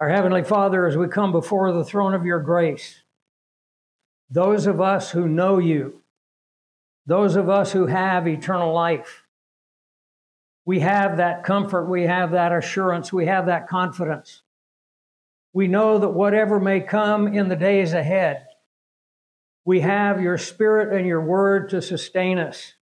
[0.00, 3.02] Our Heavenly Father, as we come before the throne of your grace,
[4.30, 6.00] those of us who know you,
[7.04, 9.24] those of us who have eternal life,
[10.64, 14.40] we have that comfort, we have that assurance, we have that confidence.
[15.52, 18.46] We know that whatever may come in the days ahead,
[19.66, 22.72] we have your Spirit and your Word to sustain us.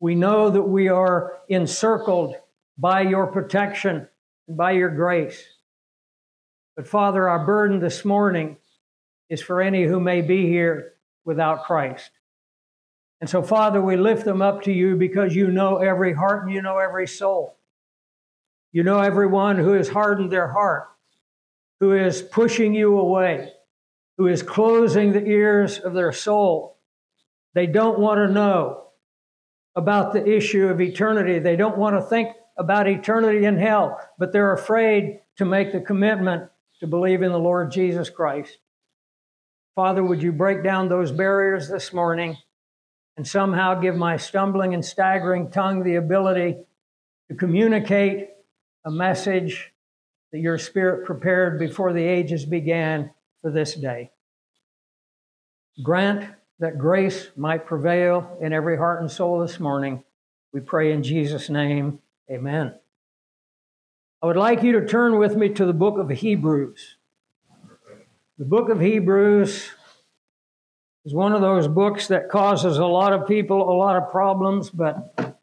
[0.00, 2.36] We know that we are encircled
[2.78, 4.08] by your protection
[4.48, 5.44] and by your grace.
[6.76, 8.58] But Father, our burden this morning
[9.30, 10.92] is for any who may be here
[11.24, 12.10] without Christ.
[13.20, 16.54] And so, Father, we lift them up to you because you know every heart and
[16.54, 17.56] you know every soul.
[18.72, 20.88] You know everyone who has hardened their heart,
[21.80, 23.52] who is pushing you away,
[24.18, 26.76] who is closing the ears of their soul.
[27.54, 28.88] They don't want to know
[29.74, 31.38] about the issue of eternity.
[31.38, 35.80] They don't want to think about eternity in hell, but they're afraid to make the
[35.80, 38.58] commitment to believe in the Lord Jesus Christ.
[39.74, 42.36] Father, would you break down those barriers this morning
[43.16, 46.56] and somehow give my stumbling and staggering tongue the ability
[47.28, 48.28] to communicate
[48.84, 49.72] a message
[50.32, 53.10] that your Spirit prepared before the ages began
[53.42, 54.10] for this day.
[55.82, 60.02] Grant that grace might prevail in every heart and soul this morning.
[60.52, 61.98] We pray in Jesus' name.
[62.30, 62.74] Amen.
[64.22, 66.96] I would like you to turn with me to the book of Hebrews.
[68.38, 69.70] The book of Hebrews
[71.04, 74.70] is one of those books that causes a lot of people a lot of problems,
[74.70, 75.38] but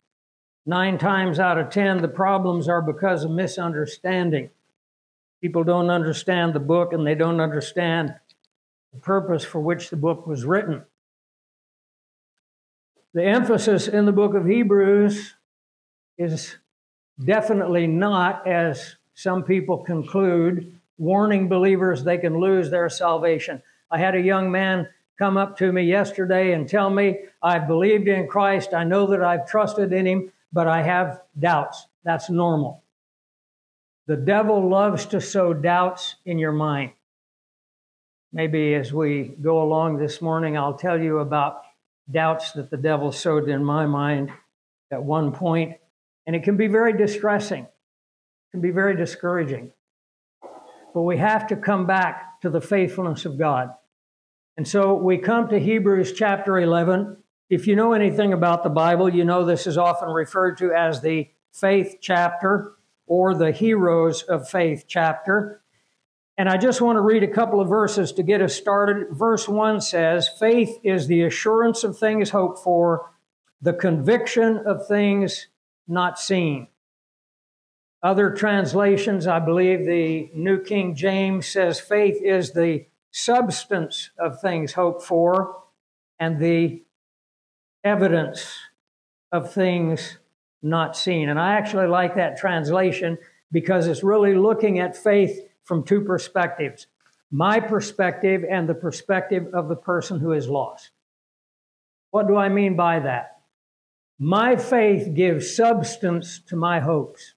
[0.65, 4.49] nine times out of ten, the problems are because of misunderstanding.
[5.39, 8.15] People don't understand the book and they don't understand
[8.91, 10.83] the purpose for which the book was written.
[13.13, 15.35] The emphasis in the book of Hebrews
[16.17, 16.57] is
[17.23, 23.61] definitely not, as some people conclude, warning believers they can lose their salvation.
[23.91, 24.87] I had a young man
[25.19, 29.23] come up to me yesterday and tell me, I believed in Christ, I know that
[29.23, 31.85] I've trusted in Him, but I have doubts.
[32.03, 32.83] That's normal.
[34.07, 36.91] The devil loves to sow doubts in your mind.
[38.33, 41.61] Maybe as we go along this morning, I'll tell you about
[42.11, 44.31] doubts that the devil sowed in my mind
[44.91, 45.77] at one point,
[46.25, 49.71] and it can be very distressing, it can be very discouraging.
[50.93, 53.69] But we have to come back to the faithfulness of God.
[54.57, 57.17] And so we come to Hebrews chapter 11.
[57.49, 61.01] If you know anything about the Bible, you know this is often referred to as
[61.01, 62.73] the faith chapter
[63.07, 65.61] or the heroes of faith chapter.
[66.37, 69.07] And I just want to read a couple of verses to get us started.
[69.11, 73.11] Verse 1 says, Faith is the assurance of things hoped for,
[73.61, 75.47] the conviction of things
[75.87, 76.67] not seen.
[78.01, 84.73] Other translations, I believe the New King James says, faith is the substance of things
[84.73, 85.63] hoped for
[86.19, 86.83] and the
[87.83, 88.57] evidence
[89.31, 90.17] of things
[90.61, 91.29] not seen.
[91.29, 93.17] And I actually like that translation
[93.51, 96.87] because it's really looking at faith from two perspectives
[97.31, 100.91] my perspective and the perspective of the person who is lost.
[102.11, 103.32] What do I mean by that?
[104.19, 107.33] My faith gives substance to my hopes.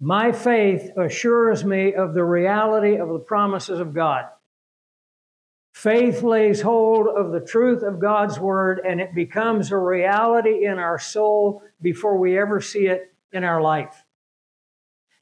[0.00, 4.26] My faith assures me of the reality of the promises of God.
[5.72, 10.78] Faith lays hold of the truth of God's word and it becomes a reality in
[10.78, 14.04] our soul before we ever see it in our life.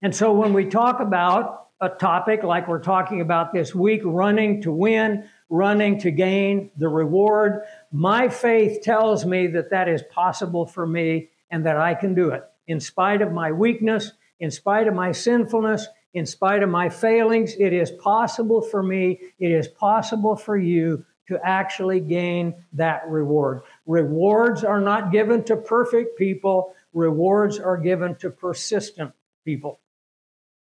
[0.02, 4.62] And so when we talk about a topic like we're talking about this week running
[4.62, 7.62] to win, running to gain the reward.
[7.92, 12.30] My faith tells me that that is possible for me and that I can do
[12.30, 16.88] it in spite of my weakness, in spite of my sinfulness, in spite of my
[16.88, 17.54] failings.
[17.58, 23.60] It is possible for me, it is possible for you to actually gain that reward.
[23.86, 29.12] Rewards are not given to perfect people, rewards are given to persistent
[29.44, 29.80] people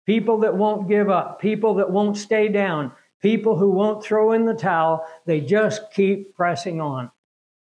[0.06, 2.92] people that won't give up, people that won't stay down,
[3.24, 5.06] people who won't throw in the towel.
[5.25, 7.10] They just keep pressing on.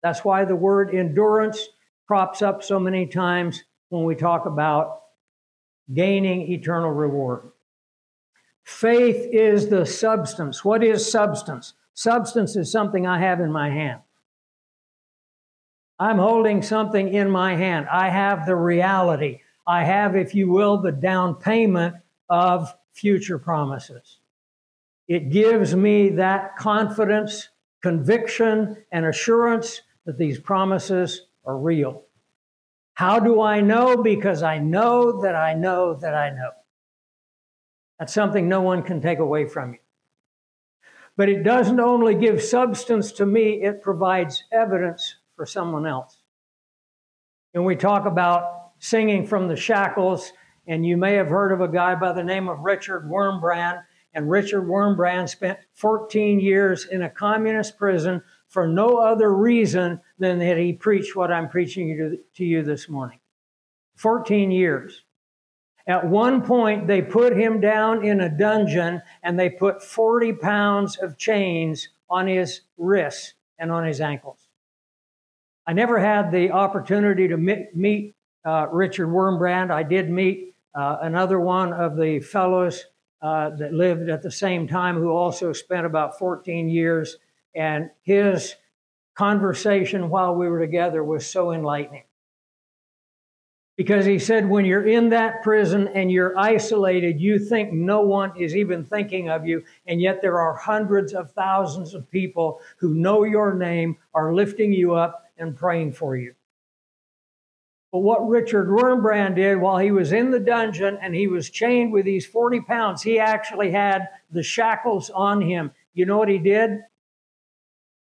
[0.03, 1.69] That's why the word endurance
[2.09, 5.03] crops up so many times when we talk about
[5.93, 7.53] gaining eternal reward.
[8.65, 10.65] Faith is the substance.
[10.65, 11.75] What is substance?
[11.93, 14.01] Substance is something I have in my hand.
[15.99, 17.87] I'm holding something in my hand.
[17.93, 19.41] I have the reality.
[19.67, 21.97] I have, if you will, the down payment
[22.31, 24.19] of future promises.
[25.09, 27.49] It gives me that confidence,
[27.83, 32.05] conviction, and assurance that these promises are real.
[32.95, 34.03] How do I know?
[34.03, 36.51] Because I know that I know that I know.
[37.99, 39.79] That's something no one can take away from you.
[41.17, 46.17] But it doesn't only give substance to me, it provides evidence for someone else.
[47.55, 50.33] And we talk about singing from the shackles,
[50.67, 53.83] and you may have heard of a guy by the name of Richard Wurmbrand.
[54.15, 60.39] And Richard Wurmbrand spent 14 years in a communist prison for no other reason than
[60.41, 63.19] that he preached what I'm preaching to, you this morning.
[63.97, 65.05] 14 years.
[65.87, 70.97] At one point, they put him down in a dungeon and they put 40 pounds
[70.99, 74.49] of chains on his wrists and on his ankles.
[75.67, 79.71] I never had the opportunity to meet uh, Richard Wurmbrand.
[79.71, 82.85] I did meet uh, another one of the fellows
[83.23, 87.19] uh, that lived at the same time who also spent about 14 years,
[87.55, 88.57] and his
[89.15, 92.03] conversation while we were together was so enlightening.
[93.77, 98.33] Because he said, when you're in that prison and you're isolated, you think no one
[98.39, 99.65] is even thinking of you.
[99.87, 104.73] And yet there are hundreds of thousands of people who know your name, are lifting
[104.73, 106.35] you up, and praying for you.
[107.93, 111.93] But what Richard Wurmbrand did while he was in the dungeon and he was chained
[111.93, 115.73] with these 40 pounds, he actually had the shackles on him.
[115.93, 116.81] You know what he did?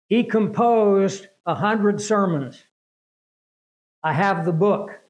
[0.08, 2.62] He composed a hundred sermons.
[4.00, 5.00] I have the book.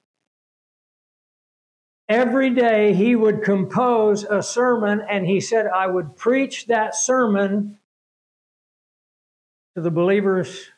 [2.09, 7.77] Every day he would compose a sermon, and he said, I would preach that sermon
[9.75, 10.69] to the believers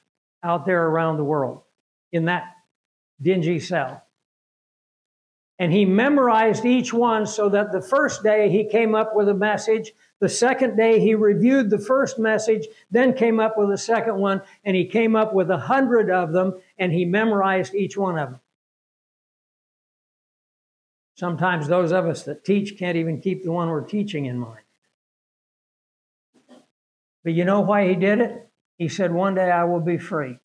[0.43, 1.61] out there around the world
[2.11, 2.56] in that
[3.21, 4.03] dingy cell.
[5.59, 9.33] And he memorized each one so that the first day he came up with a
[9.33, 9.93] message.
[10.19, 14.41] The second day he reviewed the first message, then came up with a second one,
[14.63, 18.31] and he came up with a hundred of them, and he memorized each one of
[18.31, 18.39] them.
[21.15, 24.61] Sometimes those of us that teach can't even keep the one we're teaching in mind.
[27.23, 28.47] But you know why he did it?
[28.77, 30.37] He said, One day I will be free.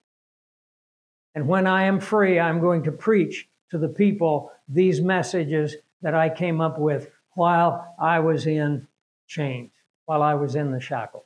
[1.35, 6.15] And when I am free, I'm going to preach to the people these messages that
[6.15, 8.87] I came up with while I was in
[9.27, 9.73] chains,
[10.05, 11.25] while I was in the shackles.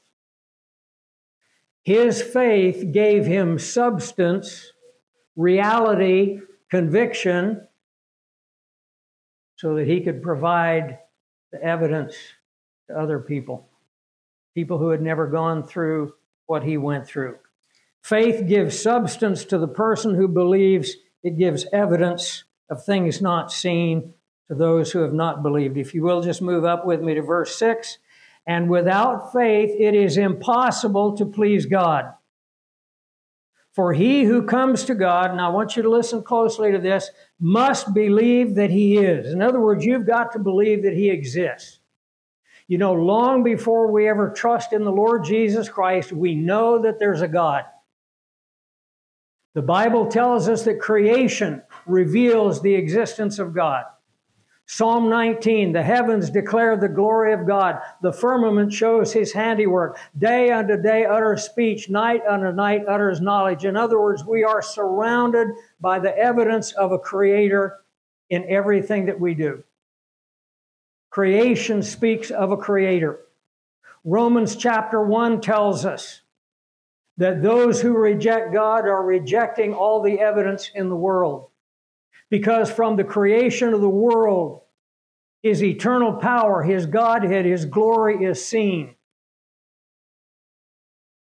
[1.83, 4.73] His faith gave him substance,
[5.35, 7.67] reality, conviction,
[9.57, 10.99] so that he could provide
[11.53, 12.15] the evidence
[12.89, 13.69] to other people,
[14.55, 16.15] people who had never gone through
[16.47, 17.39] what he went through.
[18.07, 20.95] Faith gives substance to the person who believes,
[21.25, 24.15] it gives evidence of things not seen
[24.47, 25.77] to those who have not believed.
[25.77, 27.99] If you will, just move up with me to verse 6.
[28.47, 32.15] And without faith, it is impossible to please God.
[33.73, 37.11] For he who comes to God, and I want you to listen closely to this,
[37.41, 39.33] must believe that he is.
[39.33, 41.81] In other words, you've got to believe that he exists.
[42.69, 47.01] You know, long before we ever trust in the Lord Jesus Christ, we know that
[47.01, 47.65] there's a God.
[49.57, 53.85] The Bible tells us that creation reveals the existence of God.
[54.67, 57.81] Psalm 19, the heavens declare the glory of God.
[58.03, 59.99] The firmament shows his handiwork.
[60.19, 61.89] Day unto day utters speech.
[61.89, 63.65] Night unto night utters knowledge.
[63.65, 65.49] In other words, we are surrounded
[65.81, 67.79] by the evidence of a creator
[68.29, 69.65] in everything that we do.
[71.09, 73.21] Creation speaks of a creator.
[74.05, 76.21] Romans chapter 1 tells us
[77.19, 81.49] that those who reject God are rejecting all the evidence in the world.
[82.29, 84.63] Because from the creation of the world,
[85.43, 88.97] his eternal power, his Godhead, his glory is seen.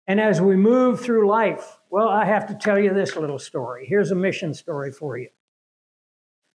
[0.07, 3.85] And as we move through life, well, I have to tell you this little story.
[3.87, 5.29] Here's a mission story for you.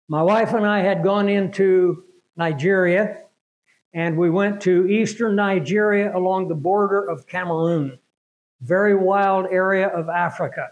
[0.09, 2.05] My wife and I had gone into
[2.37, 3.25] Nigeria,
[3.93, 7.99] and we went to eastern Nigeria along the border of Cameroon,
[8.61, 10.71] very wild area of Africa,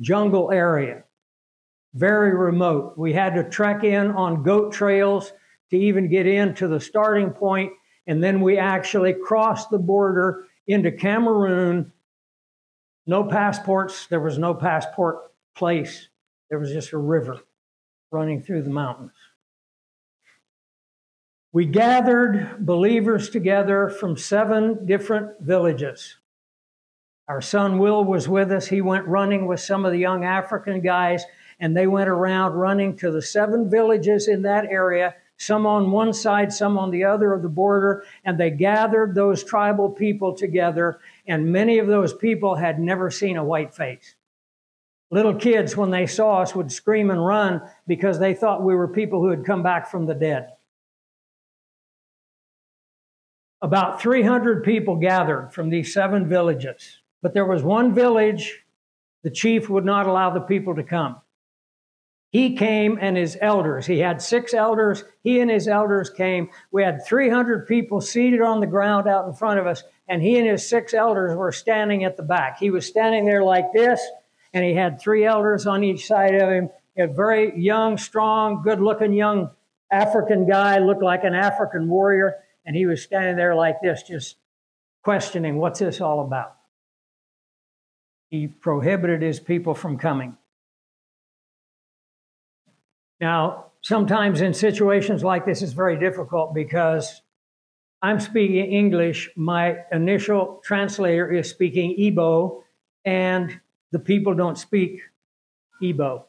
[0.00, 1.04] jungle area
[1.94, 2.96] very remote.
[2.96, 5.32] We had to trek in on goat trails
[5.70, 7.72] to even get into the starting point,
[8.06, 11.92] and then we actually crossed the border into Cameroon.
[13.06, 16.08] No passports, there was no passport place,
[16.48, 17.38] there was just a river
[18.10, 19.12] running through the mountains.
[21.52, 26.16] We gathered believers together from seven different villages.
[27.32, 28.66] Our son Will was with us.
[28.66, 31.24] He went running with some of the young African guys
[31.58, 36.12] and they went around running to the seven villages in that area, some on one
[36.12, 41.00] side, some on the other of the border, and they gathered those tribal people together,
[41.26, 44.14] and many of those people had never seen a white face.
[45.10, 48.88] Little kids, when they saw us, would scream and run because they thought we were
[48.88, 50.50] people who had come back from the dead.
[53.62, 56.98] about 300 people gathered from these seven villages.
[57.22, 58.64] But there was one village
[59.22, 61.20] the chief would not allow the people to come.
[62.30, 63.84] He came and his elders.
[63.86, 65.04] He had six elders.
[65.22, 66.48] He and his elders came.
[66.70, 70.38] We had 300 people seated on the ground out in front of us, and he
[70.38, 72.58] and his six elders were standing at the back.
[72.58, 74.00] He was standing there like this,
[74.54, 76.70] and he had three elders on each side of him.
[76.96, 79.50] A very young, strong, good looking young
[79.90, 84.36] African guy, looked like an African warrior, and he was standing there like this, just
[85.02, 86.56] questioning what's this all about.
[88.32, 90.38] He prohibited his people from coming.
[93.20, 97.20] Now, sometimes in situations like this, it's very difficult because
[98.00, 99.28] I'm speaking English.
[99.36, 102.62] My initial translator is speaking Igbo,
[103.04, 103.60] and
[103.90, 105.02] the people don't speak
[105.82, 106.24] Igbo.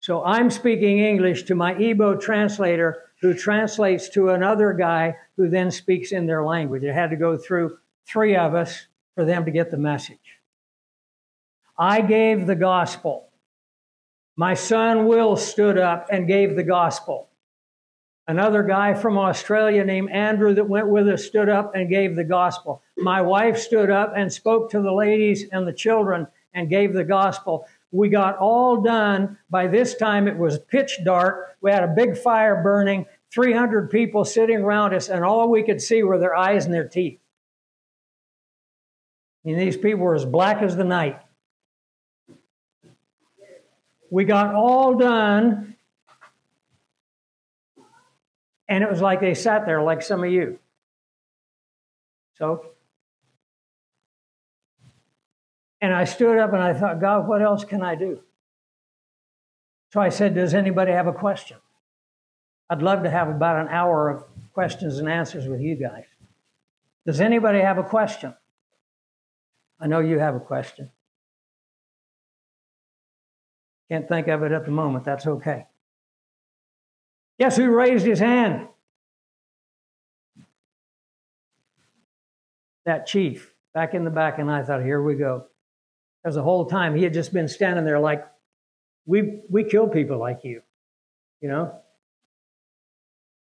[0.00, 5.70] So I'm speaking English to my Igbo translator, who translates to another guy who then
[5.70, 6.84] speaks in their language.
[6.84, 10.39] It had to go through three of us for them to get the message.
[11.80, 13.30] I gave the gospel.
[14.36, 17.30] My son Will stood up and gave the gospel.
[18.28, 22.24] Another guy from Australia named Andrew that went with us stood up and gave the
[22.24, 22.82] gospel.
[22.98, 27.02] My wife stood up and spoke to the ladies and the children and gave the
[27.02, 27.66] gospel.
[27.92, 29.38] We got all done.
[29.48, 31.56] By this time, it was pitch dark.
[31.62, 35.80] We had a big fire burning, 300 people sitting around us, and all we could
[35.80, 37.20] see were their eyes and their teeth.
[39.46, 41.20] And these people were as black as the night.
[44.10, 45.76] We got all done,
[48.68, 50.58] and it was like they sat there, like some of you.
[52.36, 52.66] So,
[55.80, 58.20] and I stood up and I thought, God, what else can I do?
[59.92, 61.58] So I said, Does anybody have a question?
[62.68, 66.04] I'd love to have about an hour of questions and answers with you guys.
[67.06, 68.34] Does anybody have a question?
[69.80, 70.90] I know you have a question.
[73.90, 75.04] Can't think of it at the moment.
[75.04, 75.66] That's okay.
[77.40, 78.68] Guess who raised his hand?
[82.86, 85.46] That chief back in the back, and I thought, here we go.
[86.22, 88.24] Because the whole time he had just been standing there like,
[89.06, 90.62] we, we kill people like you,
[91.40, 91.74] you know?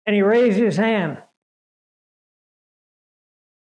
[0.05, 1.21] And he raised his hand.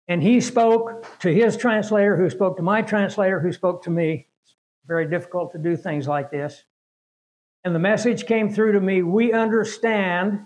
[0.08, 4.28] And he spoke to his translator, who spoke to my translator, who spoke to me
[4.88, 6.64] very difficult to do things like this.
[7.64, 10.46] And the message came through to me we understand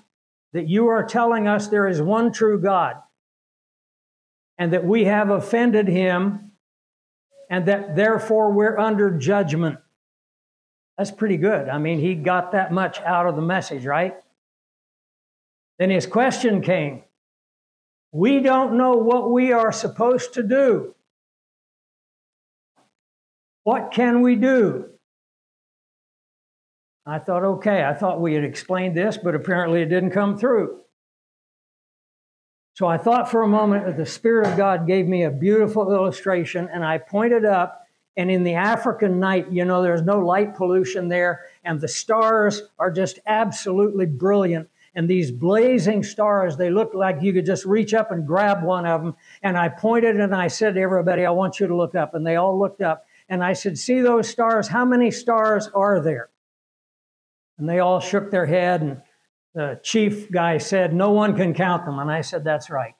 [0.53, 2.95] that you are telling us there is one true God
[4.57, 6.51] and that we have offended him
[7.49, 9.79] and that therefore we're under judgment.
[10.97, 11.69] That's pretty good.
[11.69, 14.15] I mean, he got that much out of the message, right?
[15.77, 17.03] Then his question came
[18.11, 20.93] We don't know what we are supposed to do.
[23.63, 24.85] What can we do?
[27.05, 30.81] I thought, okay, I thought we had explained this, but apparently it didn't come through.
[32.75, 35.91] So I thought for a moment that the Spirit of God gave me a beautiful
[35.91, 37.85] illustration, and I pointed up,
[38.15, 42.61] and in the African night, you know, there's no light pollution there, and the stars
[42.77, 44.69] are just absolutely brilliant.
[44.95, 48.85] And these blazing stars, they look like you could just reach up and grab one
[48.85, 49.15] of them.
[49.41, 52.15] And I pointed and I said to everybody, I want you to look up.
[52.15, 53.05] And they all looked up.
[53.29, 54.67] And I said, See those stars?
[54.67, 56.29] How many stars are there?
[57.57, 58.81] And they all shook their head.
[58.81, 59.01] And
[59.53, 61.99] the chief guy said, No one can count them.
[61.99, 62.95] And I said, That's right.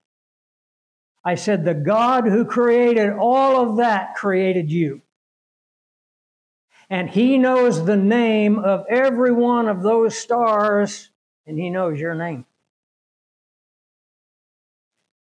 [1.26, 5.02] I said, The God who created all of that created you.
[6.92, 11.12] And he knows the name of every one of those stars,
[11.46, 12.46] and he knows your name.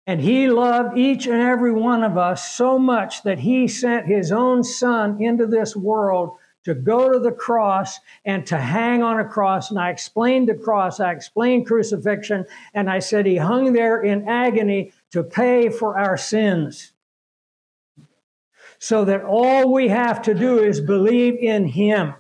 [0.07, 4.33] And he loved each and every one of us so much that he sent his
[4.33, 9.25] own son into this world to go to the cross and to hang on a
[9.25, 9.71] cross.
[9.71, 14.29] And I explained the cross, I explained crucifixion, and I said he hung there in
[14.29, 16.93] agony to pay for our sins.
[18.79, 22.15] So that all we have to do is believe in him.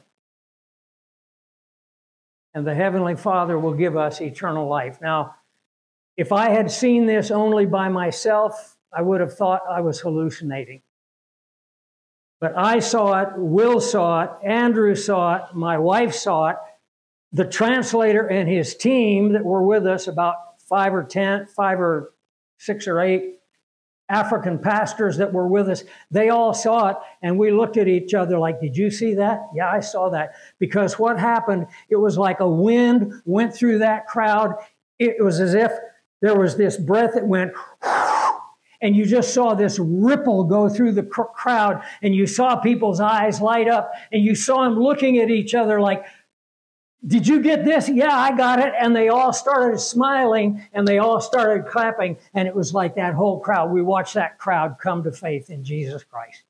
[2.55, 5.01] And the Heavenly Father will give us eternal life.
[5.03, 5.35] Now,
[6.17, 10.83] if I had seen this only by myself, I would have thought I was hallucinating.
[12.41, 16.57] But I saw it, Will saw it, Andrew saw it, my wife saw it,
[17.33, 20.37] the translator and his team that were with us, about
[20.69, 22.13] five or ten, five or
[22.59, 23.35] six or eight
[24.09, 28.13] African pastors that were with us, they all saw it, and we looked at each
[28.13, 29.41] other like, Did you see that?
[29.55, 30.35] Yeah, I saw that.
[30.59, 34.57] Because what happened, it was like a wind went through that crowd.
[34.99, 35.73] It was as if
[36.25, 37.53] there was this breath that went,
[38.81, 42.99] and you just saw this ripple go through the cr- crowd, and you saw people's
[42.99, 46.07] eyes light up, and you saw them looking at each other like,
[47.07, 47.91] did you get this?
[47.91, 48.73] Yeah, I got it.
[48.81, 52.17] And they all started smiling and they all started clapping.
[52.33, 53.71] And it was like that whole crowd.
[53.71, 56.45] We watched that crowd come to faith in Jesus Christ.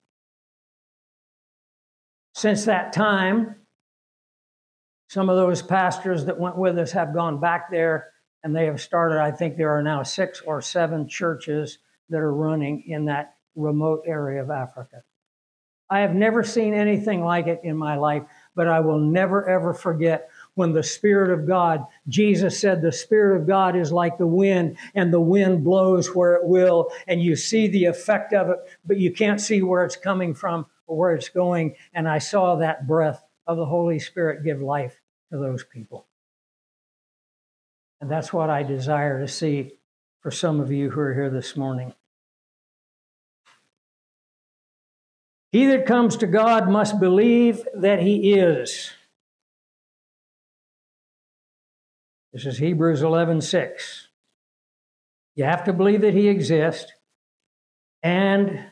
[2.35, 3.57] Since that time,
[5.09, 8.13] some of those pastors that went with us have gone back there
[8.45, 11.79] and they have started, I think there are now six or seven churches
[12.11, 15.03] that are running in that remote area of Africa.
[15.91, 18.23] I have never seen anything like it in my life,
[18.55, 23.41] but I will never ever forget when the Spirit of God, Jesus said, the Spirit
[23.41, 27.37] of God is like the wind, and the wind blows where it will, and you
[27.37, 31.15] see the effect of it, but you can't see where it's coming from or where
[31.15, 31.77] it's going.
[31.95, 35.01] And I saw that breath of the Holy Spirit give life
[35.33, 36.07] to those people.
[38.05, 39.79] And that's what I desire to see
[40.21, 41.95] for some of you who are here this morning.
[45.53, 48.91] He that comes to God must believe that He is.
[52.35, 54.09] This is Hebrews 11:6.
[55.35, 56.93] You have to believe that He exists
[58.03, 58.67] and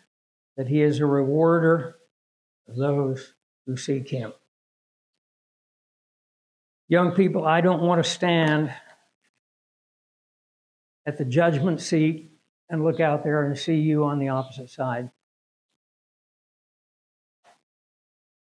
[0.58, 1.96] that He is a rewarder
[2.68, 3.32] of those
[3.64, 4.34] who seek Him.
[6.86, 8.74] Young people, I don't want to stand
[11.06, 12.32] at the judgment seat
[12.70, 15.10] and look out there and see you on the opposite side.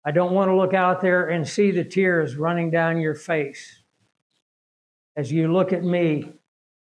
[0.04, 3.82] I don't want to look out there and see the tears running down your face
[5.16, 6.32] as you look at me,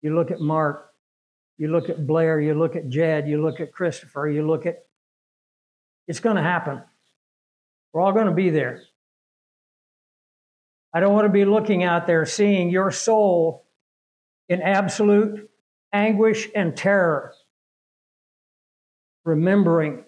[0.02, 0.94] you look at Mark,
[1.58, 4.86] you look at Blair, you look at Jed, you look at Christopher, you look at,
[6.08, 6.82] it's going to happen.
[7.94, 8.82] We're all going to be there.
[10.94, 13.68] I don't want to be looking out there seeing your soul
[14.50, 15.51] in absolute
[15.94, 17.34] anguish and terror,
[19.26, 20.04] remembering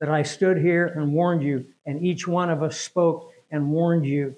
[0.00, 4.06] that I stood here and warned you, and each one of us spoke and warned
[4.06, 4.36] you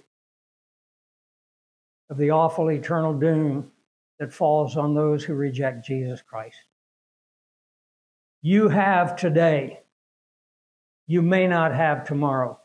[2.11, 3.73] of the awful eternal doom
[4.19, 6.57] that falls on those who reject Jesus Christ.
[8.43, 9.81] You have today,
[11.07, 12.61] you may not have tomorrow.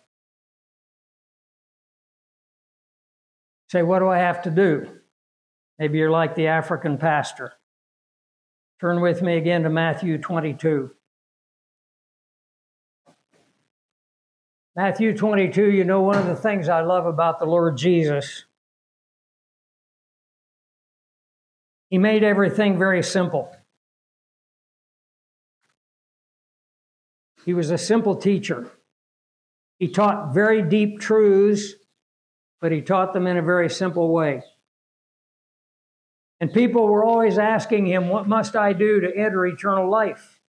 [3.69, 4.89] Say, what do I have to do?
[5.79, 7.53] Maybe you're like the African pastor.
[8.81, 10.89] Turn with me again to Matthew 22.
[14.75, 18.45] Matthew 22, you know, one of the things I love about the Lord Jesus
[21.91, 23.53] He made everything very simple.
[27.45, 28.71] He was a simple teacher.
[29.77, 31.73] He taught very deep truths,
[32.61, 34.41] but he taught them in a very simple way.
[36.41, 40.39] And people were always asking him, What must I do to enter eternal life?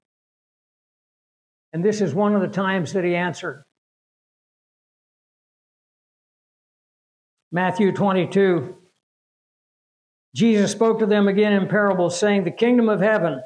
[1.74, 3.62] And this is one of the times that he answered.
[7.52, 8.74] Matthew 22,
[10.34, 13.42] Jesus spoke to them again in parables, saying, The kingdom of heaven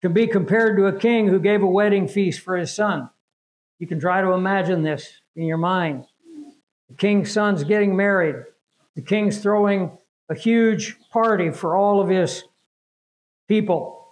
[0.00, 3.10] can be compared to a king who gave a wedding feast for his son.
[3.78, 6.06] You can try to imagine this in your mind.
[6.88, 8.36] The king's son's getting married.
[8.96, 12.44] The king's throwing a huge party for all of his
[13.48, 14.08] people.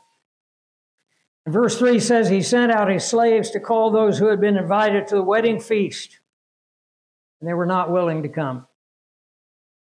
[1.46, 5.07] Verse 3 says, He sent out his slaves to call those who had been invited
[5.09, 6.20] to the wedding feast,
[7.40, 8.66] and they were not willing to come.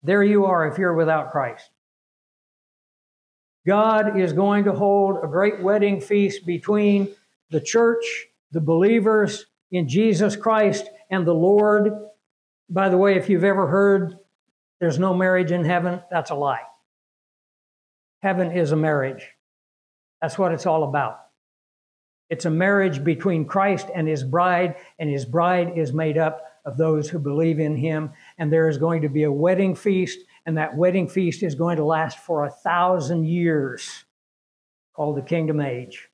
[0.04, 1.70] There you are if you're without Christ.
[3.68, 7.14] God is going to hold a great wedding feast between
[7.52, 11.92] the church, the believers in Jesus Christ, and the Lord.
[12.70, 14.18] By the way, if you've ever heard
[14.82, 16.64] there's no marriage in heaven, that's a lie.
[18.22, 19.26] Heaven is a marriage.
[20.22, 21.20] That's what it's all about.
[22.30, 26.78] It's a marriage between Christ and his bride, and his bride is made up of
[26.78, 28.12] those who believe in him.
[28.38, 31.78] And there is going to be a wedding feast and that wedding feast is going
[31.78, 34.06] to last for a thousand years,
[34.96, 36.10] called the Kingdom Age.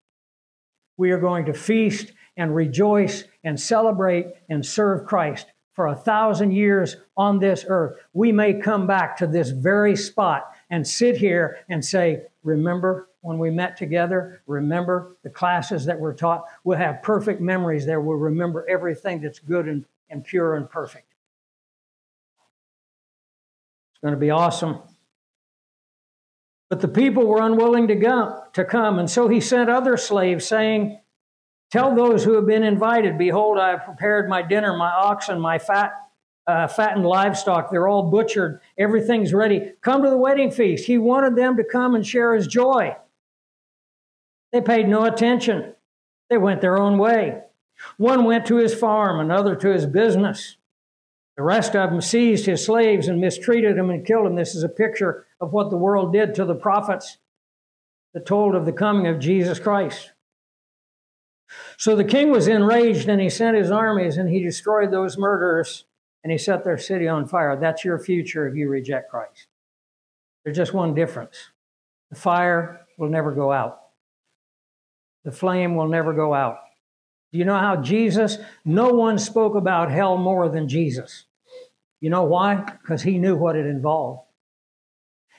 [0.97, 5.47] We are going to feast and rejoice and celebrate and serve Christ
[5.77, 7.97] for a thousand years on this earth.
[8.13, 13.37] We may come back to this very spot and sit here and say, Remember when
[13.37, 14.41] we met together?
[14.47, 16.45] Remember the classes that were taught?
[16.63, 18.01] We'll have perfect memories there.
[18.01, 21.13] We'll remember everything that's good and, and pure and perfect.
[23.91, 24.79] It's going to be awesome.
[26.71, 30.47] But the people were unwilling to, go, to come, and so he sent other slaves,
[30.47, 30.99] saying,
[31.71, 35.59] Tell those who have been invited, Behold, I have prepared my dinner, my oxen, my
[35.59, 35.93] fat
[36.47, 37.69] uh, fattened livestock.
[37.69, 38.61] They're all butchered.
[38.77, 39.73] Everything's ready.
[39.81, 40.85] Come to the wedding feast.
[40.85, 42.95] He wanted them to come and share his joy.
[44.53, 45.73] They paid no attention.
[46.29, 47.41] They went their own way.
[47.97, 50.55] One went to his farm, another to his business.
[51.35, 54.35] The rest of them seized his slaves and mistreated them and killed them.
[54.35, 57.17] This is a picture of what the world did to the prophets
[58.13, 60.13] that told of the coming of Jesus Christ.
[61.77, 65.85] So the king was enraged and he sent his armies and he destroyed those murderers
[66.23, 67.55] and he set their city on fire.
[67.55, 69.47] That's your future if you reject Christ.
[70.43, 71.51] There's just one difference
[72.09, 73.79] the fire will never go out,
[75.23, 76.59] the flame will never go out.
[77.31, 81.25] Do you know how Jesus, no one spoke about hell more than Jesus?
[81.99, 82.55] You know why?
[82.81, 84.26] Because he knew what it involved.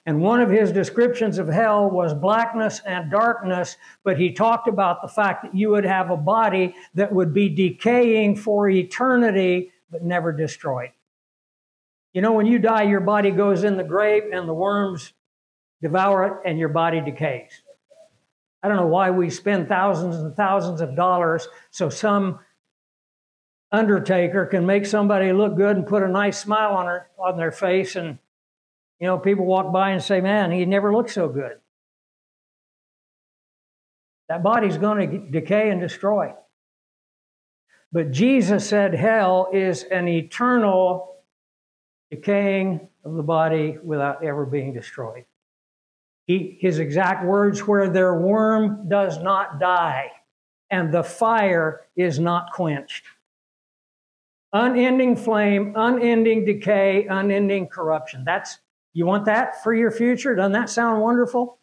[0.08, 5.02] And one of his descriptions of hell was blackness and darkness, but he talked about
[5.02, 10.02] the fact that you would have a body that would be decaying for eternity, but
[10.02, 10.92] never destroyed.
[12.14, 15.12] You know, when you die, your body goes in the grave and the worms
[15.82, 17.60] devour it and your body decays.
[18.62, 22.38] I don't know why we spend thousands and thousands of dollars so some
[23.70, 27.52] undertaker can make somebody look good and put a nice smile on, her, on their
[27.52, 28.18] face and
[29.00, 31.58] you know people walk by and say man he never looked so good.
[34.28, 36.34] That body's going to decay and destroy.
[37.92, 41.16] But jesus said hell is an eternal
[42.10, 45.24] decaying of the body without ever being destroyed.
[46.26, 50.10] He, his exact words where their worm does not die
[50.70, 53.04] and the fire is not quenched.
[54.52, 58.24] Unending flame, unending decay, unending corruption.
[58.24, 58.58] That's
[58.92, 60.34] you want that for your future?
[60.34, 61.58] Doesn't that sound wonderful?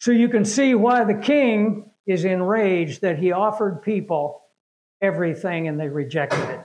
[0.00, 4.42] So you can see why the king is enraged that he offered people
[5.02, 6.60] everything and they rejected it.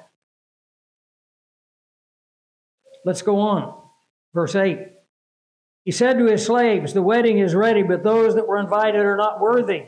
[3.03, 3.81] Let's go on.
[4.33, 4.79] Verse 8.
[5.85, 9.15] He said to his slaves, The wedding is ready, but those that were invited are
[9.15, 9.85] not worthy.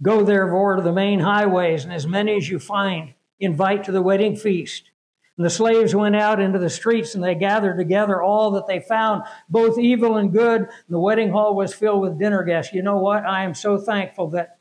[0.00, 4.02] Go therefore to the main highways, and as many as you find, invite to the
[4.02, 4.91] wedding feast.
[5.38, 8.80] And the slaves went out into the streets, and they gathered together all that they
[8.80, 10.60] found, both evil and good.
[10.60, 12.74] And the wedding hall was filled with dinner guests.
[12.74, 13.24] You know what?
[13.24, 14.58] I am so thankful that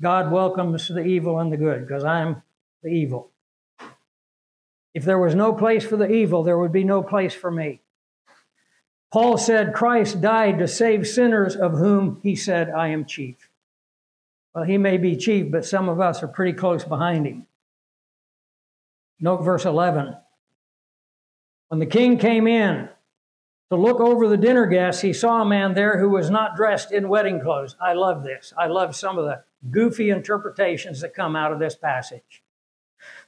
[0.00, 2.42] God welcomes the evil and the good, because I'm
[2.84, 3.32] the evil.
[4.94, 7.80] If there was no place for the evil, there would be no place for me.
[9.12, 13.50] Paul said Christ died to save sinners, of whom he said, I am chief.
[14.54, 17.47] Well, he may be chief, but some of us are pretty close behind him.
[19.20, 20.16] Note verse 11.
[21.68, 22.88] When the king came in
[23.70, 26.92] to look over the dinner guests, he saw a man there who was not dressed
[26.92, 27.76] in wedding clothes.
[27.80, 28.52] I love this.
[28.56, 32.42] I love some of the goofy interpretations that come out of this passage.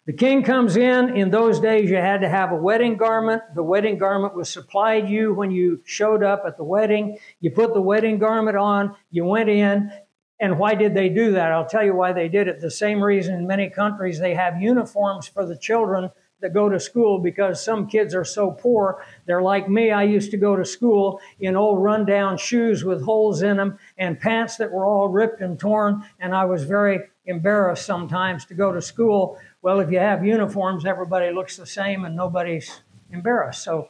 [0.06, 1.16] The king comes in.
[1.16, 3.42] In those days, you had to have a wedding garment.
[3.54, 7.18] The wedding garment was supplied you when you showed up at the wedding.
[7.40, 9.92] You put the wedding garment on, you went in,
[10.40, 11.52] and why did they do that?
[11.52, 12.60] I'll tell you why they did it.
[12.60, 16.80] The same reason in many countries they have uniforms for the children that go to
[16.80, 19.04] school because some kids are so poor.
[19.26, 19.90] They're like me.
[19.90, 24.18] I used to go to school in old rundown shoes with holes in them and
[24.18, 26.02] pants that were all ripped and torn.
[26.18, 29.38] And I was very embarrassed sometimes to go to school.
[29.60, 32.80] Well, if you have uniforms, everybody looks the same and nobody's
[33.12, 33.62] embarrassed.
[33.62, 33.88] So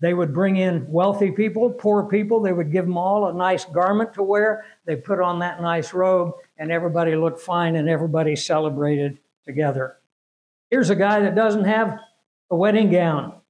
[0.00, 2.40] they would bring in wealthy people, poor people.
[2.40, 4.66] They would give them all a nice garment to wear.
[4.84, 9.96] They put on that nice robe, and everybody looked fine and everybody celebrated together.
[10.70, 11.98] Here's a guy that doesn't have
[12.50, 13.40] a wedding gown.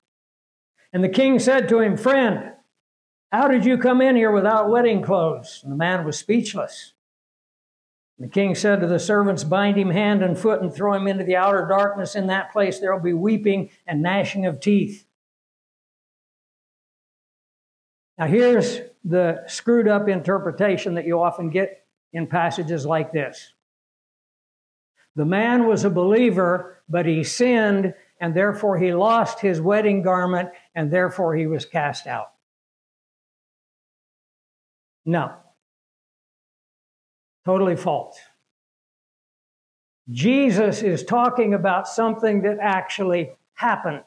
[0.92, 2.52] And the king said to him, Friend,
[3.32, 5.60] how did you come in here without wedding clothes?
[5.64, 6.92] And the man was speechless.
[8.18, 11.08] And the king said to the servants, Bind him hand and foot and throw him
[11.08, 12.14] into the outer darkness.
[12.14, 15.05] In that place there will be weeping and gnashing of teeth.
[18.18, 23.52] Now, here's the screwed up interpretation that you often get in passages like this
[25.16, 30.50] The man was a believer, but he sinned, and therefore he lost his wedding garment,
[30.74, 32.32] and therefore he was cast out.
[35.04, 35.32] No.
[37.44, 38.18] Totally false.
[40.10, 44.02] Jesus is talking about something that actually happened.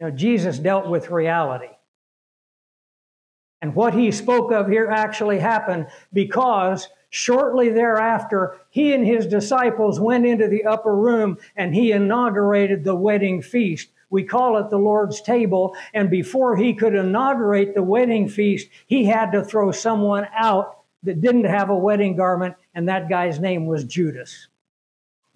[0.00, 1.75] Know, Jesus dealt with reality.
[3.62, 9.98] And what he spoke of here actually happened because shortly thereafter, he and his disciples
[9.98, 13.88] went into the upper room and he inaugurated the wedding feast.
[14.10, 15.74] We call it the Lord's table.
[15.94, 21.20] And before he could inaugurate the wedding feast, he had to throw someone out that
[21.20, 24.48] didn't have a wedding garment, and that guy's name was Judas.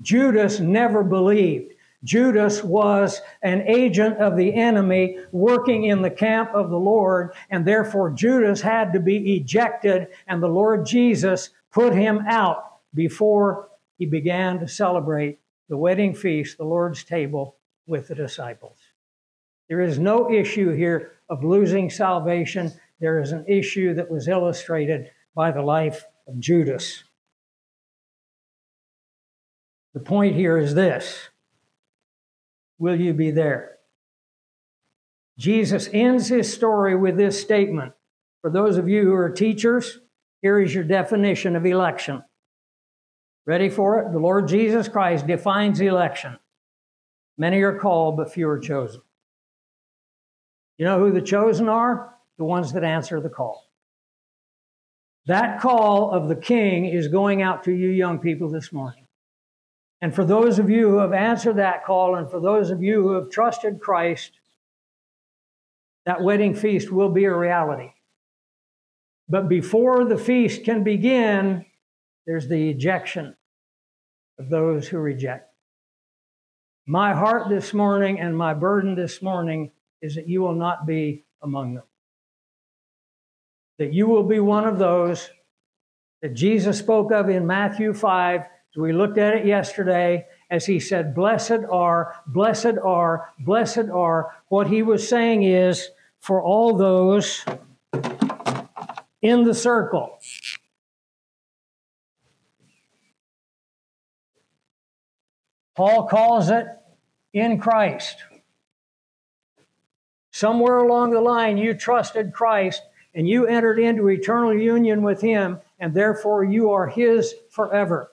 [0.03, 1.75] Judas never believed.
[2.03, 7.67] Judas was an agent of the enemy working in the camp of the Lord, and
[7.67, 14.07] therefore Judas had to be ejected, and the Lord Jesus put him out before he
[14.07, 18.79] began to celebrate the wedding feast, the Lord's table, with the disciples.
[19.69, 22.73] There is no issue here of losing salvation.
[22.99, 27.05] There is an issue that was illustrated by the life of Judas.
[29.95, 31.29] The point here is this
[32.81, 33.77] Will you be there?
[35.39, 37.93] Jesus ends his story with this statement.
[38.41, 40.01] For those of you who are teachers,
[40.41, 42.25] here is your definition of election.
[43.47, 44.13] Ready for it?
[44.13, 46.39] The Lord Jesus Christ defines election.
[47.37, 49.03] Many are called, but few are chosen.
[50.79, 52.15] You know who the chosen are?
[52.39, 53.71] The ones that answer the call.
[55.27, 59.00] That call of the King is going out to you young people this morning.
[60.03, 63.03] And for those of you who have answered that call, and for those of you
[63.03, 64.33] who have trusted Christ,
[66.07, 67.93] that wedding feast will be a reality.
[69.29, 71.67] But before the feast can begin,
[72.27, 73.37] there's the ejection
[74.39, 75.53] of those who reject.
[76.87, 81.25] My heart this morning and my burden this morning is that you will not be
[81.43, 81.85] among them.
[83.79, 85.31] That you will be one of those
[86.23, 90.79] that Jesus spoke of in Matthew 5 so we looked at it yesterday as he
[90.79, 94.31] said, Blessed are, blessed are, blessed are.
[94.49, 95.89] What he was saying is
[96.21, 97.45] for all those
[99.23, 100.19] in the circle.
[105.77, 106.67] Paul calls it
[107.33, 108.17] in Christ.
[110.31, 112.83] Somewhere along the line, you trusted Christ
[113.15, 118.13] and you entered into eternal union with Him, and therefore you are His forever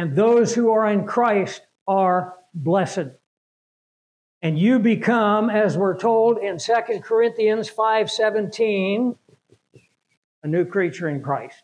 [0.00, 3.10] and those who are in Christ are blessed.
[4.40, 9.18] And you become, as we're told in 2 Corinthians 5:17,
[10.42, 11.62] a new creature in Christ.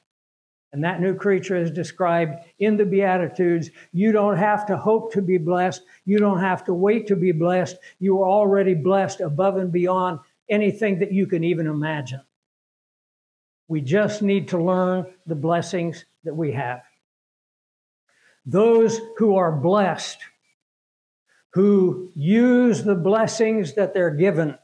[0.70, 3.70] And that new creature is described in the Beatitudes.
[3.92, 5.80] You don't have to hope to be blessed.
[6.04, 7.78] You don't have to wait to be blessed.
[8.00, 10.20] You are already blessed above and beyond
[10.50, 12.20] anything that you can even imagine.
[13.66, 16.82] We just need to learn the blessings that we have.
[18.46, 20.18] Those who are blessed,
[21.54, 24.56] who use the blessings that they're given,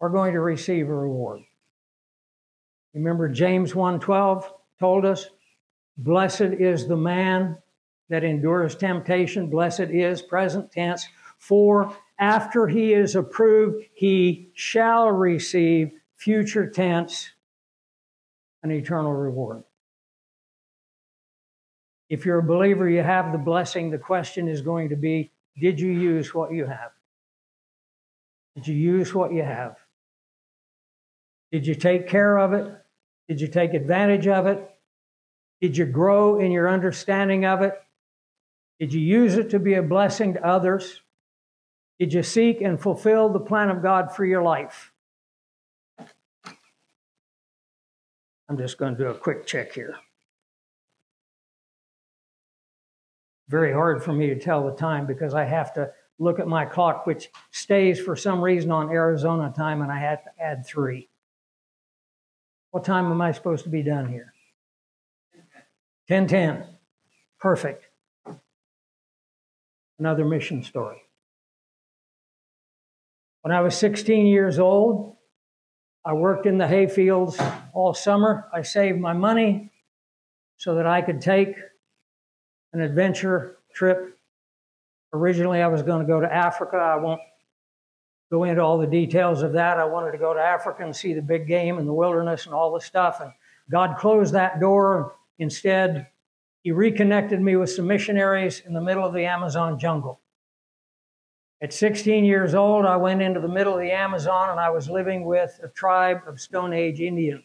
[0.00, 1.40] are going to receive a reward.
[2.94, 4.44] Remember James 1:12
[4.78, 5.28] told us,
[5.96, 7.58] "Blessed is the man
[8.08, 15.90] that endures temptation, blessed is present tense, for after he is approved, he shall receive
[16.14, 17.32] future tense
[18.62, 19.64] an eternal reward."
[22.14, 23.90] If you're a believer, you have the blessing.
[23.90, 26.92] The question is going to be Did you use what you have?
[28.54, 29.78] Did you use what you have?
[31.50, 32.72] Did you take care of it?
[33.26, 34.60] Did you take advantage of it?
[35.60, 37.74] Did you grow in your understanding of it?
[38.78, 41.00] Did you use it to be a blessing to others?
[41.98, 44.92] Did you seek and fulfill the plan of God for your life?
[48.48, 49.96] I'm just going to do a quick check here.
[53.48, 56.64] Very hard for me to tell the time because I have to look at my
[56.64, 61.08] clock, which stays for some reason on Arizona time, and I have to add three.
[62.70, 64.32] What time am I supposed to be done here?
[66.08, 66.66] 1010.
[67.38, 67.84] Perfect.
[69.98, 71.02] Another mission story.
[73.42, 75.16] When I was 16 years old,
[76.04, 77.38] I worked in the hayfields
[77.72, 78.48] all summer.
[78.52, 79.70] I saved my money
[80.56, 81.56] so that I could take
[82.74, 84.18] an adventure trip.
[85.12, 86.76] Originally, I was going to go to Africa.
[86.76, 87.20] I won't
[88.30, 89.78] go into all the details of that.
[89.78, 92.54] I wanted to go to Africa and see the big game and the wilderness and
[92.54, 93.20] all the stuff.
[93.20, 93.32] And
[93.70, 95.14] God closed that door.
[95.38, 96.08] Instead,
[96.62, 100.20] He reconnected me with some missionaries in the middle of the Amazon jungle.
[101.62, 104.90] At 16 years old, I went into the middle of the Amazon and I was
[104.90, 107.44] living with a tribe of Stone Age Indians.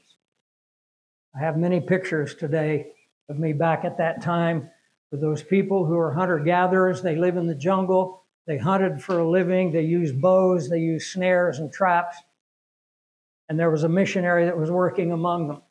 [1.35, 2.93] I have many pictures today
[3.29, 4.69] of me back at that time
[5.09, 7.01] for those people who are hunter gatherers.
[7.01, 11.11] They live in the jungle, they hunted for a living, they used bows, they used
[11.11, 12.17] snares and traps.
[13.47, 15.61] And there was a missionary that was working among them.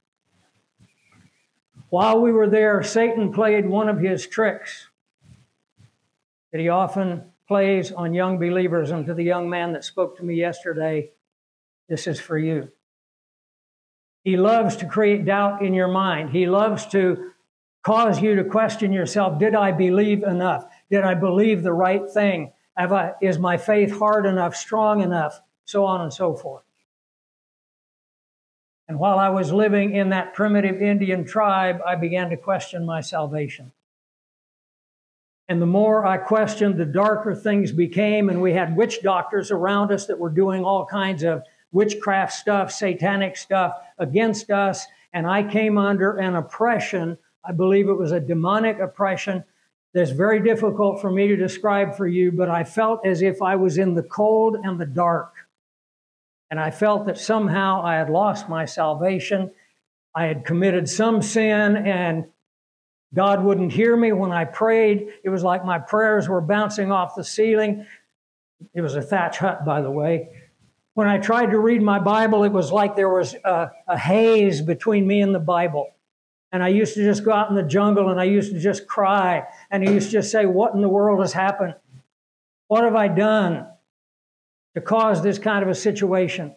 [1.91, 4.89] While we were there, Satan played one of his tricks
[6.53, 8.91] that he often plays on young believers.
[8.91, 11.13] And to the young man that spoke to me yesterday,
[11.89, 12.71] this is for you.
[14.25, 16.31] He loves to create doubt in your mind.
[16.31, 17.31] He loves to
[17.83, 20.65] cause you to question yourself Did I believe enough?
[20.91, 22.53] Did I believe the right thing?
[22.77, 25.41] I, is my faith hard enough, strong enough?
[25.65, 26.63] So on and so forth.
[28.89, 33.03] And while I was living in that primitive Indian tribe, I began to question my
[33.03, 33.73] salvation.
[35.49, 38.29] And the more I questioned, the darker things became.
[38.29, 42.71] And we had witch doctors around us that were doing all kinds of witchcraft stuff,
[42.71, 44.87] satanic stuff against us.
[45.13, 47.19] And I came under an oppression.
[47.45, 49.45] I believe it was a demonic oppression
[49.95, 53.57] that's very difficult for me to describe for you, but I felt as if I
[53.57, 55.35] was in the cold and the dark.
[56.51, 59.51] And I felt that somehow I had lost my salvation.
[60.15, 62.27] I had committed some sin and
[63.15, 65.09] God wouldn't hear me when I prayed.
[65.25, 67.87] It was like my prayers were bouncing off the ceiling.
[68.75, 70.29] It was a thatch hut, by the way.
[70.95, 74.61] When I tried to read my Bible, it was like there was a, a haze
[74.61, 75.95] between me and the Bible.
[76.53, 78.87] And I used to just go out in the jungle and I used to just
[78.87, 79.45] cry.
[79.71, 81.75] And I used to just say, What in the world has happened?
[82.69, 83.67] What have I done
[84.75, 86.55] to cause this kind of a situation?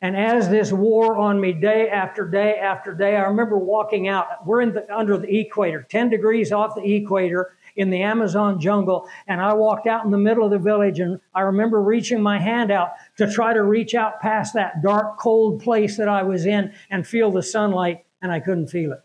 [0.00, 4.46] And as this wore on me day after day after day, I remember walking out.
[4.46, 9.08] We're in the, under the equator, 10 degrees off the equator in the Amazon jungle.
[9.26, 12.38] And I walked out in the middle of the village and I remember reaching my
[12.38, 16.46] hand out to try to reach out past that dark, cold place that I was
[16.46, 19.00] in and feel the sunlight, and I couldn't feel it.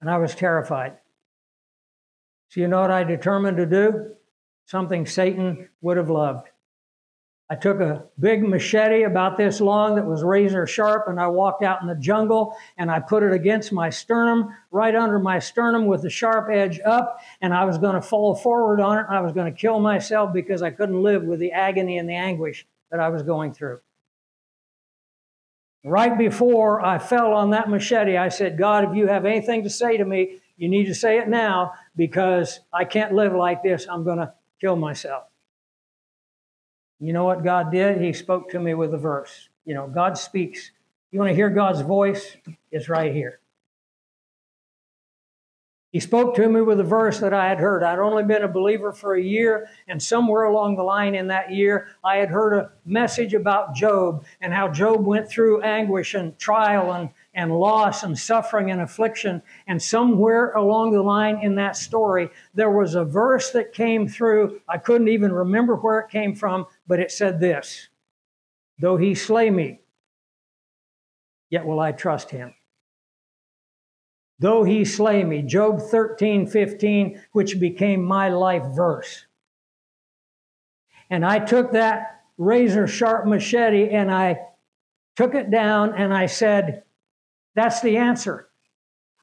[0.00, 0.94] And I was terrified.
[2.48, 4.14] So, you know what I determined to do?
[4.66, 6.48] Something Satan would have loved.
[7.48, 11.62] I took a big machete about this long that was razor sharp, and I walked
[11.62, 15.84] out in the jungle and I put it against my sternum, right under my sternum
[15.84, 19.06] with the sharp edge up, and I was going to fall forward on it.
[19.10, 22.14] I was going to kill myself because I couldn't live with the agony and the
[22.14, 23.80] anguish that I was going through.
[25.84, 29.70] Right before I fell on that machete, I said, God, if you have anything to
[29.70, 33.86] say to me, you need to say it now because I can't live like this.
[33.90, 35.24] I'm going to kill myself.
[37.00, 38.00] You know what God did?
[38.00, 39.48] He spoke to me with a verse.
[39.64, 40.70] You know, God speaks.
[41.10, 42.36] You want to hear God's voice?
[42.70, 43.40] It's right here.
[45.92, 47.82] He spoke to me with a verse that I had heard.
[47.82, 51.52] I'd only been a believer for a year, and somewhere along the line in that
[51.52, 56.38] year, I had heard a message about Job and how Job went through anguish and
[56.38, 59.42] trial and and loss and suffering and affliction.
[59.66, 64.60] And somewhere along the line in that story, there was a verse that came through.
[64.68, 67.88] I couldn't even remember where it came from, but it said this
[68.78, 69.80] Though he slay me,
[71.50, 72.54] yet will I trust him.
[74.42, 79.24] Though he slay me, Job 13, 15, which became my life verse.
[81.08, 84.40] And I took that razor sharp machete and I
[85.14, 86.82] took it down and I said,
[87.54, 88.48] that's the answer.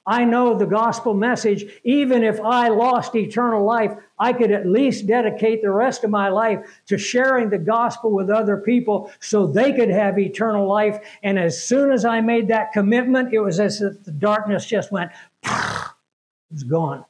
[0.06, 1.64] I know the gospel message.
[1.84, 6.28] Even if I lost eternal life, I could at least dedicate the rest of my
[6.28, 10.98] life to sharing the gospel with other people so they could have eternal life.
[11.22, 14.90] And as soon as I made that commitment, it was as if the darkness just
[14.90, 15.12] went,
[15.44, 15.50] it
[16.50, 17.04] was gone.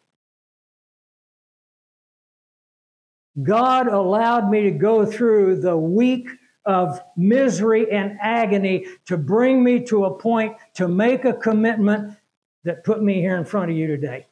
[3.40, 6.28] God allowed me to go through the week
[6.66, 12.16] of misery and agony to bring me to a point to make a commitment
[12.64, 14.26] that put me here in front of you today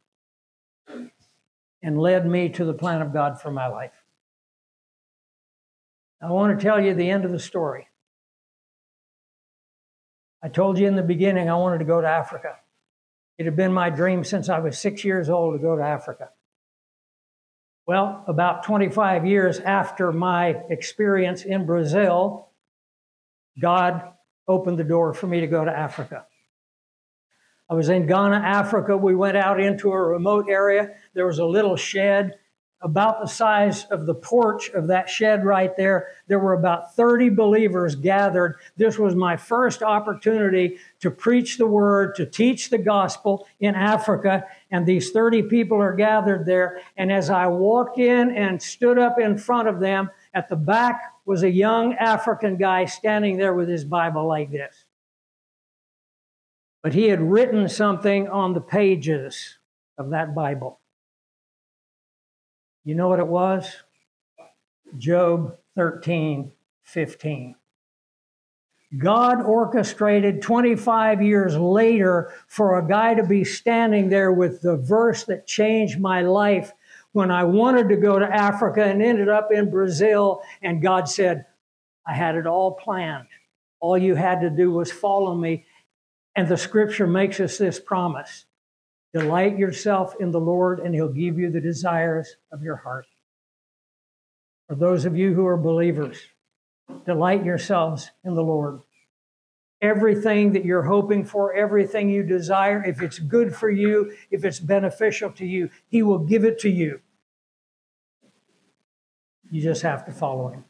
[1.82, 3.92] and led me to the plan of God for my life.
[6.20, 7.88] I want to tell you the end of the story.
[10.42, 12.56] I told you in the beginning I wanted to go to Africa.
[13.38, 16.30] It had been my dream since I was six years old to go to Africa.
[17.86, 22.48] Well, about 25 years after my experience in Brazil,
[23.60, 24.12] God
[24.46, 26.26] opened the door for me to go to Africa.
[27.70, 28.96] I was in Ghana, Africa.
[28.96, 30.94] We went out into a remote area.
[31.14, 32.38] There was a little shed
[32.80, 36.08] about the size of the porch of that shed right there.
[36.28, 38.56] There were about 30 believers gathered.
[38.76, 44.44] This was my first opportunity to preach the word, to teach the gospel in Africa.
[44.70, 46.80] And these 30 people are gathered there.
[46.96, 51.14] And as I walked in and stood up in front of them, at the back
[51.26, 54.77] was a young African guy standing there with his Bible like this.
[56.82, 59.58] But he had written something on the pages
[59.96, 60.80] of that Bible.
[62.84, 63.70] You know what it was?
[64.96, 66.52] Job 13,
[66.84, 67.54] 15.
[68.96, 75.24] God orchestrated 25 years later for a guy to be standing there with the verse
[75.24, 76.72] that changed my life
[77.12, 80.40] when I wanted to go to Africa and ended up in Brazil.
[80.62, 81.44] And God said,
[82.06, 83.28] I had it all planned.
[83.80, 85.66] All you had to do was follow me.
[86.38, 88.44] And the scripture makes us this promise
[89.12, 93.06] Delight yourself in the Lord, and He'll give you the desires of your heart.
[94.68, 96.16] For those of you who are believers,
[97.04, 98.82] delight yourselves in the Lord.
[99.82, 104.60] Everything that you're hoping for, everything you desire, if it's good for you, if it's
[104.60, 107.00] beneficial to you, He will give it to you.
[109.50, 110.64] You just have to follow Him.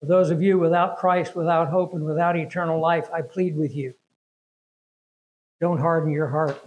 [0.00, 3.74] For those of you without Christ, without hope, and without eternal life, I plead with
[3.74, 3.94] you
[5.60, 6.60] don't harden your heart.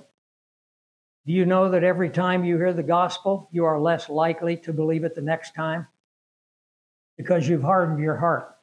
[1.26, 4.74] Do you know that every time you hear the gospel, you are less likely to
[4.74, 5.88] believe it the next time?
[7.18, 8.56] Because you've hardened your heart.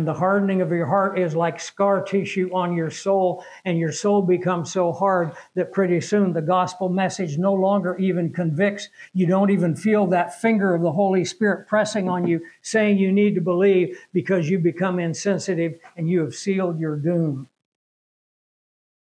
[0.00, 3.92] And the hardening of your heart is like scar tissue on your soul, and your
[3.92, 8.88] soul becomes so hard that pretty soon the gospel message no longer even convicts.
[9.12, 13.12] You don't even feel that finger of the Holy Spirit pressing on you, saying you
[13.12, 17.46] need to believe because you become insensitive and you have sealed your doom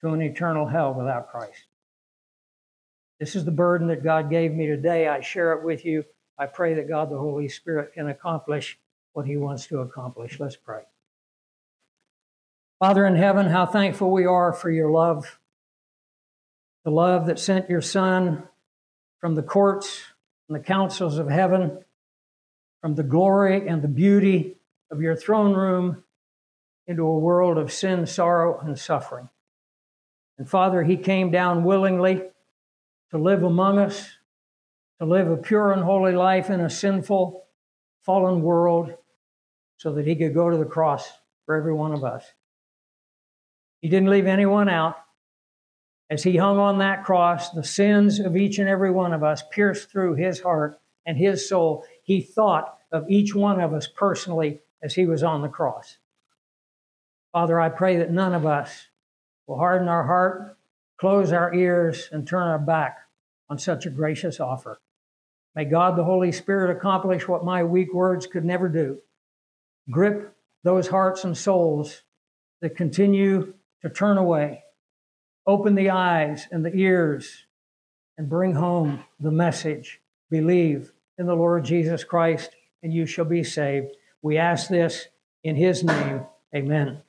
[0.00, 1.64] to an eternal hell without Christ.
[3.20, 5.08] This is the burden that God gave me today.
[5.08, 6.06] I share it with you.
[6.38, 8.78] I pray that God the Holy Spirit can accomplish
[9.16, 10.38] what he wants to accomplish.
[10.38, 10.82] Let's pray.
[12.78, 15.40] Father in heaven, how thankful we are for your love,
[16.84, 18.42] the love that sent your Son
[19.18, 20.02] from the courts
[20.46, 21.78] and the councils of heaven,
[22.82, 24.56] from the glory and the beauty
[24.90, 26.04] of your throne room
[26.86, 29.30] into a world of sin, sorrow, and suffering.
[30.36, 32.22] And Father, He came down willingly
[33.12, 34.10] to live among us,
[35.00, 37.46] to live a pure and holy life in a sinful,
[38.02, 38.92] fallen world,
[39.76, 41.10] so that He could go to the cross
[41.44, 42.24] for every one of us.
[43.80, 44.96] He didn't leave anyone out.
[46.08, 49.42] As He hung on that cross, the sins of each and every one of us
[49.50, 51.84] pierced through His heart and His soul.
[52.02, 55.98] He thought of each one of us personally as He was on the cross.
[57.32, 58.86] Father, I pray that none of us
[59.46, 60.56] will harden our heart,
[60.96, 62.98] close our ears, and turn our back
[63.48, 64.80] on such a gracious offer.
[65.54, 68.98] May God the Holy Spirit accomplish what my weak words could never do.
[69.90, 72.02] Grip those hearts and souls
[72.60, 74.64] that continue to turn away.
[75.46, 77.46] Open the eyes and the ears
[78.18, 80.00] and bring home the message.
[80.30, 82.50] Believe in the Lord Jesus Christ
[82.82, 83.96] and you shall be saved.
[84.22, 85.06] We ask this
[85.44, 86.22] in his name.
[86.54, 87.02] Amen.